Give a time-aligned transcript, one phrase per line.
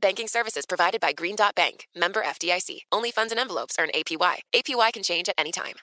[0.00, 2.80] Banking services provided by Green Dot Bank, member FDIC.
[2.92, 4.36] Only funds and envelopes earn APY.
[4.54, 5.74] APY can change at any time.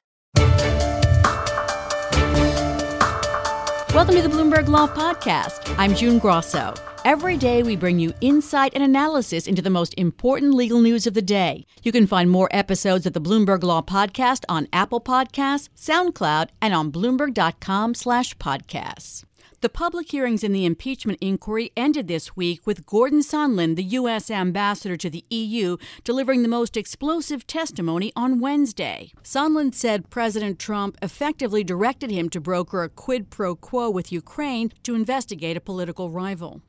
[3.93, 5.73] Welcome to the Bloomberg Law Podcast.
[5.77, 6.73] I'm June Grosso.
[7.05, 11.13] Every day we bring you insight and analysis into the most important legal news of
[11.13, 11.66] the day.
[11.83, 16.73] You can find more episodes of the Bloomberg Law Podcast on Apple Podcasts, SoundCloud, and
[16.73, 19.23] on bloomberg.com/podcasts.
[19.61, 24.30] The public hearings in the impeachment inquiry ended this week with Gordon Sondland, the U.S.
[24.30, 29.11] ambassador to the EU, delivering the most explosive testimony on Wednesday.
[29.23, 34.72] Sondland said President Trump effectively directed him to broker a quid pro quo with Ukraine
[34.83, 36.61] to investigate a political rival.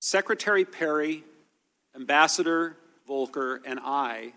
[0.00, 1.24] Secretary Perry,
[1.94, 4.32] Ambassador Volker, and I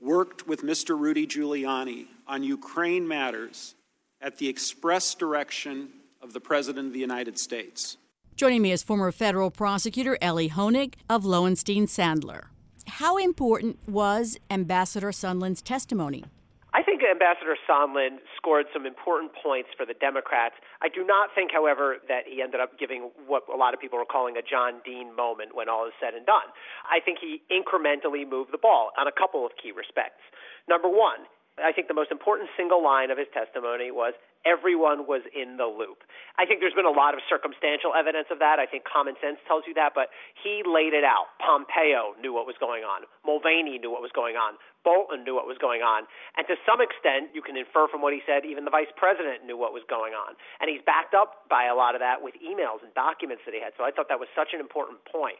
[0.00, 0.98] worked with Mr.
[0.98, 3.74] Rudy Giuliani on Ukraine matters
[4.20, 5.90] at the express direction
[6.22, 7.96] of the President of the United States.
[8.36, 12.44] Joining me is former federal prosecutor Elie Honig of Lowenstein Sandler.
[12.86, 16.24] How important was Ambassador Sondland's testimony?
[16.72, 20.54] I think Ambassador Sondland scored some important points for the Democrats.
[20.80, 23.98] I do not think, however, that he ended up giving what a lot of people
[23.98, 26.46] are calling a John Dean moment when all is said and done.
[26.86, 30.22] I think he incrementally moved the ball on a couple of key respects.
[30.68, 31.26] Number one,
[31.58, 34.14] I think the most important single line of his testimony was
[34.46, 36.06] everyone was in the loop.
[36.38, 38.56] I think there's been a lot of circumstantial evidence of that.
[38.56, 40.08] I think common sense tells you that, but
[40.40, 41.28] he laid it out.
[41.42, 43.04] Pompeo knew what was going on.
[43.26, 44.56] Mulvaney knew what was going on.
[44.84, 46.08] Bolton knew what was going on.
[46.36, 49.44] And to some extent, you can infer from what he said, even the vice president
[49.44, 50.36] knew what was going on.
[50.60, 53.60] And he's backed up by a lot of that with emails and documents that he
[53.60, 53.76] had.
[53.76, 55.38] So I thought that was such an important point.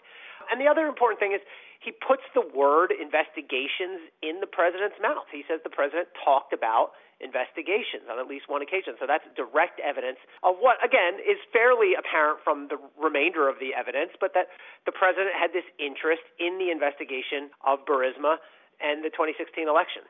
[0.49, 1.41] And the other important thing is
[1.81, 5.29] he puts the word investigations in the president's mouth.
[5.33, 8.97] He says the president talked about investigations on at least one occasion.
[8.97, 13.77] So that's direct evidence of what, again, is fairly apparent from the remainder of the
[13.77, 14.49] evidence, but that
[14.89, 18.41] the president had this interest in the investigation of Burisma
[18.83, 20.03] and the 2016 election.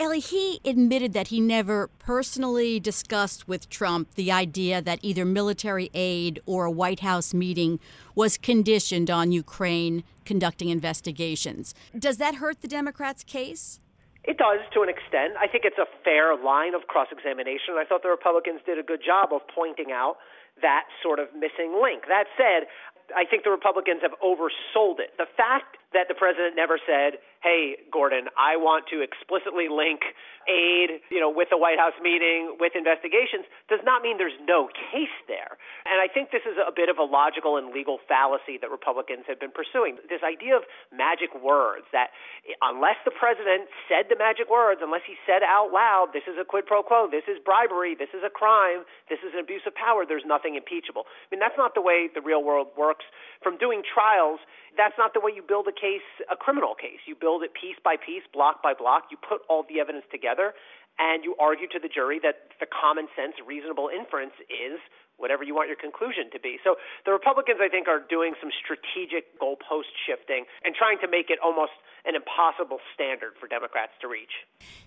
[0.00, 5.90] Elie, he admitted that he never personally discussed with Trump the idea that either military
[5.92, 7.80] aid or a White House meeting
[8.14, 11.74] was conditioned on Ukraine conducting investigations.
[11.98, 13.80] Does that hurt the Democrats' case?
[14.22, 15.34] It does to an extent.
[15.40, 17.74] I think it's a fair line of cross examination.
[17.74, 20.16] I thought the Republicans did a good job of pointing out
[20.62, 22.04] that sort of missing link.
[22.06, 22.68] That said,
[23.16, 25.16] I think the Republicans have oversold it.
[25.16, 30.02] The fact that the president never said, "Hey, Gordon, I want to explicitly link
[30.46, 34.68] aid, you know, with the White House meeting, with investigations," does not mean there's no
[34.68, 35.56] case there.
[35.86, 39.26] And I think this is a bit of a logical and legal fallacy that Republicans
[39.26, 39.98] have been pursuing.
[40.08, 42.12] This idea of magic words that
[42.60, 46.44] unless the president said the magic words, unless he said out loud, "This is a
[46.44, 49.74] quid pro quo, this is bribery, this is a crime, this is an abuse of
[49.74, 51.06] power," there's nothing impeachable.
[51.08, 53.04] I mean, that's not the way the real world works.
[53.42, 54.40] From doing trials,
[54.78, 57.02] that's not the way you build a case, a criminal case.
[57.04, 59.10] You build it piece by piece, block by block.
[59.10, 60.54] You put all the evidence together,
[61.02, 64.78] and you argue to the jury that the common sense, reasonable inference is
[65.18, 66.62] whatever you want your conclusion to be.
[66.62, 71.26] So the Republicans, I think, are doing some strategic goalpost shifting and trying to make
[71.28, 71.74] it almost
[72.08, 74.30] an impossible standard for Democrats to reach.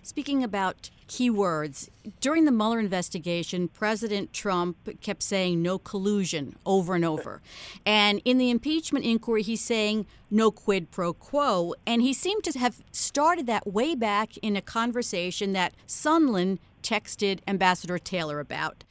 [0.02, 1.88] Speaking about keywords,
[2.20, 7.40] during the Mueller investigation, President Trump kept saying no collusion over and over.
[7.86, 11.74] And in the impeachment inquiry, he's saying no quid pro quo.
[11.86, 17.38] And he seemed to have started that way back in a conversation that Sondland texted
[17.46, 18.82] Ambassador Taylor about.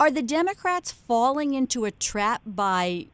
[0.00, 3.06] Are the Democrats falling into a trap by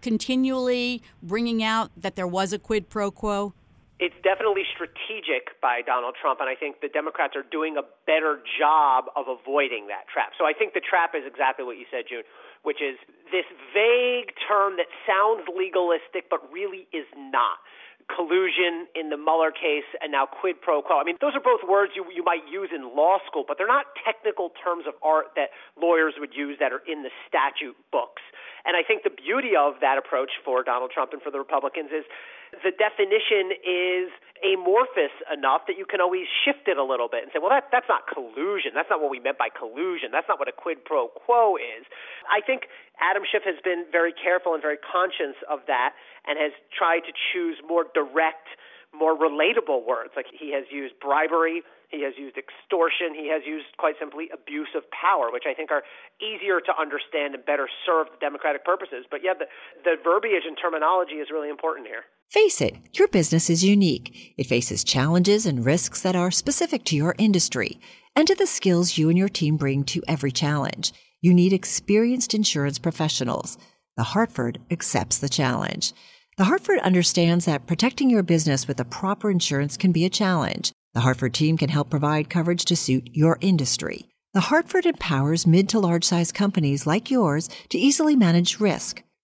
[0.00, 3.52] continually bringing out that there was a quid pro quo?
[4.00, 8.40] It's definitely strategic by Donald Trump, and I think the Democrats are doing a better
[8.56, 10.32] job of avoiding that trap.
[10.40, 12.24] So I think the trap is exactly what you said, June,
[12.64, 12.96] which is
[13.28, 13.44] this
[13.76, 17.60] vague term that sounds legalistic but really is not
[18.08, 20.98] collusion in the Mueller case and now quid pro quo.
[20.98, 23.70] I mean, those are both words you, you might use in law school, but they're
[23.70, 28.24] not technical terms of art that lawyers would use that are in the statute books.
[28.64, 31.92] And I think the beauty of that approach for Donald Trump and for the Republicans
[31.92, 32.04] is
[32.52, 34.10] the definition is
[34.40, 37.68] amorphous enough that you can always shift it a little bit and say, well, that,
[37.70, 38.72] that's not collusion.
[38.72, 40.10] That's not what we meant by collusion.
[40.10, 41.84] That's not what a quid pro quo is.
[42.24, 42.66] I think
[42.98, 45.92] Adam Schiff has been very careful and very conscious of that
[46.24, 48.48] and has tried to choose more direct,
[48.96, 50.16] more relatable words.
[50.16, 53.18] Like he has used bribery he has used extortion.
[53.18, 55.82] He has used, quite simply, abuse of power, which I think are
[56.22, 59.10] easier to understand and better serve the Democratic purposes.
[59.10, 59.50] But yeah, the,
[59.82, 62.06] the verbiage and terminology is really important here.
[62.30, 64.34] Face it, your business is unique.
[64.36, 67.80] It faces challenges and risks that are specific to your industry
[68.14, 70.92] and to the skills you and your team bring to every challenge.
[71.20, 73.58] You need experienced insurance professionals.
[73.96, 75.92] The Hartford accepts the challenge.
[76.38, 80.70] The Hartford understands that protecting your business with the proper insurance can be a challenge.
[80.94, 84.06] The Hartford team can help provide coverage to suit your industry.
[84.34, 89.02] The Hartford empowers mid to large size companies like yours to easily manage risk,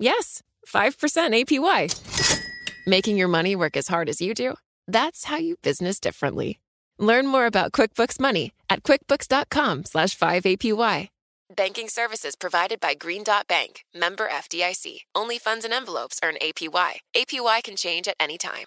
[0.00, 2.86] Yes, 5% APY.
[2.86, 4.54] Making your money work as hard as you do?
[4.88, 6.58] That's how you business differently.
[6.98, 11.08] Learn more about QuickBooks Money at quickbooks.com slash 5APY.
[11.54, 15.00] Banking services provided by Green Dot Bank, member FDIC.
[15.14, 17.00] Only funds and envelopes earn APY.
[17.14, 18.66] APY can change at any time.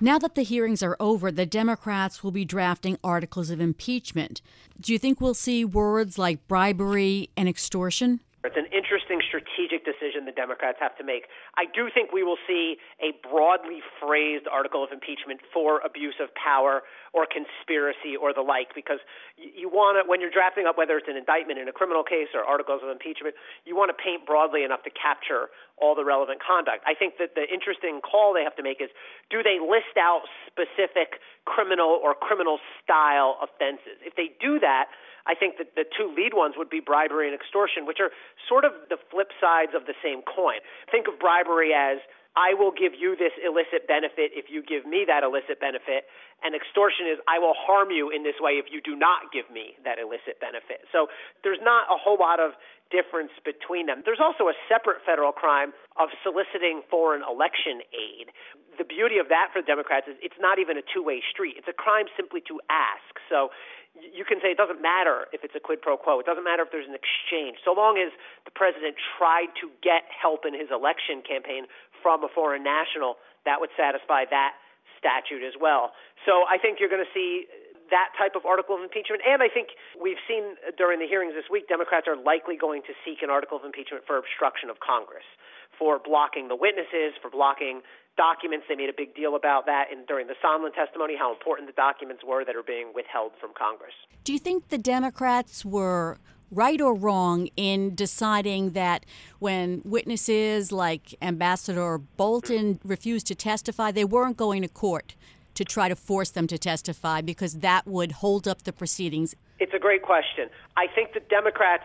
[0.00, 4.40] Now that the hearings are over, the Democrats will be drafting articles of impeachment.
[4.80, 8.20] Do you think we'll see words like bribery and extortion?
[8.44, 11.28] It's an interesting strategic decision the Democrats have to make.
[11.56, 16.28] I do think we will see a broadly phrased article of impeachment for abuse of
[16.34, 16.82] power
[17.12, 19.00] or conspiracy or the like, because
[19.36, 22.28] you want to, when you're drafting up whether it's an indictment in a criminal case
[22.34, 23.34] or articles of impeachment,
[23.64, 26.82] you want to paint broadly enough to capture all the relevant conduct.
[26.86, 28.90] I think that the interesting call they have to make is
[29.30, 34.00] do they list out specific criminal or criminal style offenses?
[34.04, 34.90] If they do that,
[35.28, 38.10] I think that the two lead ones would be bribery and extortion, which are
[38.48, 40.64] sort of the flip sides of the same coin.
[40.90, 42.00] Think of bribery as
[42.38, 46.06] I will give you this illicit benefit if you give me that illicit benefit.
[46.38, 49.50] And extortion is I will harm you in this way if you do not give
[49.50, 50.86] me that illicit benefit.
[50.94, 51.10] So
[51.42, 52.54] there's not a whole lot of
[52.94, 54.06] difference between them.
[54.06, 58.30] There's also a separate federal crime of soliciting foreign election aid.
[58.78, 61.58] The beauty of that for the Democrats is it's not even a two way street.
[61.58, 63.18] It's a crime simply to ask.
[63.26, 63.50] So
[63.98, 66.22] you can say it doesn't matter if it's a quid pro quo.
[66.22, 67.58] It doesn't matter if there's an exchange.
[67.66, 68.14] So long as
[68.46, 71.66] the president tried to get help in his election campaign
[72.08, 74.56] from a foreign national, that would satisfy that
[74.96, 75.92] statute as well.
[76.24, 77.44] So I think you're going to see
[77.92, 79.20] that type of article of impeachment.
[79.28, 82.96] And I think we've seen during the hearings this week, Democrats are likely going to
[83.04, 85.28] seek an article of impeachment for obstruction of Congress,
[85.76, 87.84] for blocking the witnesses, for blocking
[88.16, 88.64] documents.
[88.72, 91.76] They made a big deal about that in, during the Sondland testimony, how important the
[91.76, 93.92] documents were that are being withheld from Congress.
[94.24, 96.16] Do you think the Democrats were
[96.50, 99.04] right or wrong in deciding that
[99.38, 105.14] when witnesses like Ambassador Bolton refused to testify, they weren't going to court
[105.54, 109.34] to try to force them to testify because that would hold up the proceedings?
[109.58, 110.48] It's a great question.
[110.76, 111.84] I think the Democrats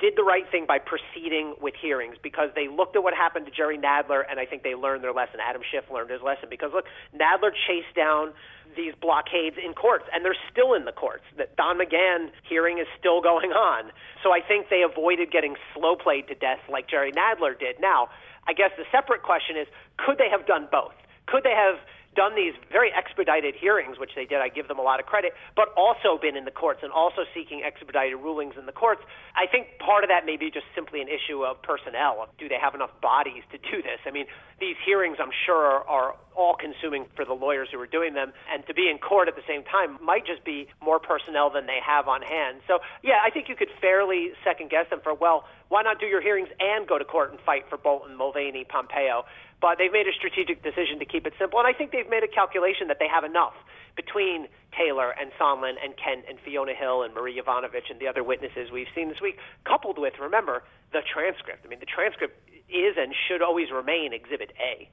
[0.00, 3.52] did the right thing by proceeding with hearings because they looked at what happened to
[3.52, 5.40] Jerry Nadler and I think they learned their lesson.
[5.44, 8.32] Adam Schiff learned his lesson because look, Nadler chased down
[8.76, 11.24] these blockades in courts and they're still in the courts.
[11.36, 13.92] That Don McGahn hearing is still going on.
[14.22, 17.76] So I think they avoided getting slow played to death like Jerry Nadler did.
[17.80, 18.08] Now,
[18.48, 20.96] I guess the separate question is could they have done both?
[21.26, 21.76] Could they have
[22.16, 24.38] done these very expedited hearings, which they did.
[24.38, 27.22] I give them a lot of credit, but also been in the courts and also
[27.34, 29.02] seeking expedited rulings in the courts.
[29.36, 32.26] I think part of that may be just simply an issue of personnel.
[32.38, 34.02] Do they have enough bodies to do this?
[34.06, 34.26] I mean,
[34.58, 38.66] these hearings, I'm sure, are, all consuming for the lawyers who are doing them, and
[38.66, 41.78] to be in court at the same time might just be more personnel than they
[41.84, 42.60] have on hand.
[42.66, 46.06] So, yeah, I think you could fairly second guess them for, well, why not do
[46.06, 49.24] your hearings and go to court and fight for Bolton, Mulvaney, Pompeo?
[49.60, 52.24] But they've made a strategic decision to keep it simple, and I think they've made
[52.24, 53.54] a calculation that they have enough
[53.96, 58.22] between Taylor and Sondland and Kent and Fiona Hill and Marie Yovanovitch and the other
[58.22, 61.64] witnesses we've seen this week, coupled with, remember, the transcript.
[61.64, 64.88] I mean, the transcript is and should always remain Exhibit A.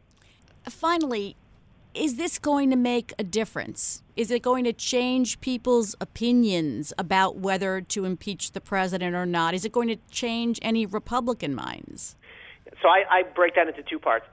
[0.69, 1.35] Finally,
[1.93, 4.03] is this going to make a difference?
[4.15, 9.53] Is it going to change people's opinions about whether to impeach the president or not?
[9.53, 12.17] Is it going to change any Republican minds?
[12.81, 14.25] So I, I break that into two parts.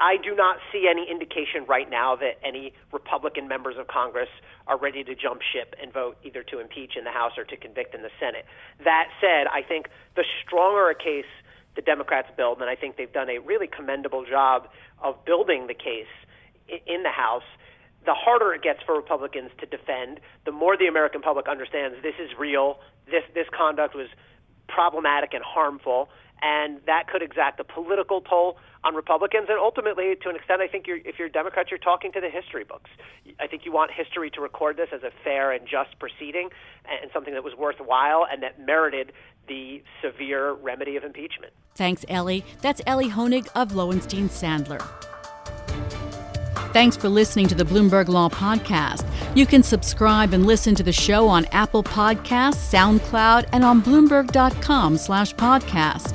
[0.00, 4.28] I do not see any indication right now that any Republican members of Congress
[4.66, 7.56] are ready to jump ship and vote either to impeach in the House or to
[7.56, 8.44] convict in the Senate.
[8.84, 11.30] That said, I think the stronger a case
[11.74, 14.68] the Democrats build, and I think they've done a really commendable job
[15.00, 16.12] of building the case
[16.68, 17.46] in the House,
[18.04, 22.14] the harder it gets for Republicans to defend, the more the American public understands this
[22.20, 24.08] is real, this, this conduct was
[24.68, 26.08] problematic and harmful,
[26.42, 30.66] and that could exact a political toll on Republicans, and ultimately, to an extent, I
[30.66, 32.90] think you're, if you're Democrats, you're talking to the history books.
[33.38, 36.48] I think you want history to record this as a fair and just proceeding,
[37.02, 39.12] and something that was worthwhile and that merited
[39.46, 41.52] the severe remedy of impeachment.
[41.76, 42.44] Thanks, Elie.
[42.60, 44.82] That's Elie Honig of Lowenstein Sandler.
[46.72, 49.06] Thanks for listening to the Bloomberg Law Podcast.
[49.36, 54.96] You can subscribe and listen to the show on Apple Podcasts, SoundCloud, and on Bloomberg.com
[54.96, 56.14] slash podcast.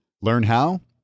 [0.23, 0.81] Learn how